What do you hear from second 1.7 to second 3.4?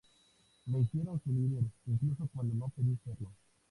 incluso cuando no pedí serlo.